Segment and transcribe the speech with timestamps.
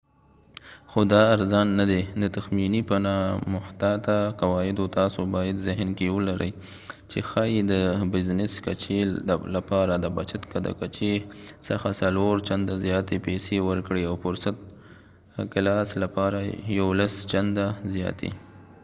[0.91, 6.51] خو دا ارزان نه دی د تخمینې په نامحتاطه قواعدو تاسو باید ذهن کې ولرئ
[7.11, 7.73] چې ښايي د
[8.13, 8.99] بزنس کچې
[9.55, 11.13] لپاره د بچت د کچې
[11.67, 14.57] څخه څلور چنده زیاتې پیسې ورکړئ او فرسټ
[15.53, 16.37] کلاس لپاره
[16.79, 18.29] یولس چنده زیاتې